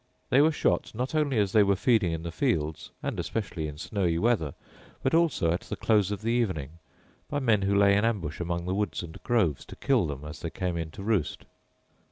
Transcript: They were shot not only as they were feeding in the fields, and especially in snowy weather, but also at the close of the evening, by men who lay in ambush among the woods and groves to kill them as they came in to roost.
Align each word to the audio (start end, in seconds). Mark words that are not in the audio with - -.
They 0.31 0.41
were 0.41 0.51
shot 0.51 0.95
not 0.95 1.13
only 1.13 1.37
as 1.37 1.51
they 1.51 1.61
were 1.61 1.75
feeding 1.75 2.11
in 2.11 2.23
the 2.23 2.31
fields, 2.31 2.89
and 3.03 3.19
especially 3.19 3.67
in 3.67 3.77
snowy 3.77 4.17
weather, 4.17 4.55
but 5.03 5.13
also 5.13 5.51
at 5.51 5.59
the 5.61 5.75
close 5.75 6.09
of 6.09 6.23
the 6.23 6.31
evening, 6.31 6.79
by 7.29 7.37
men 7.37 7.61
who 7.61 7.77
lay 7.77 7.95
in 7.95 8.03
ambush 8.03 8.39
among 8.39 8.65
the 8.65 8.73
woods 8.73 9.03
and 9.03 9.21
groves 9.21 9.63
to 9.65 9.75
kill 9.75 10.07
them 10.07 10.25
as 10.25 10.39
they 10.39 10.49
came 10.49 10.75
in 10.75 10.89
to 10.89 11.03
roost. 11.03 11.45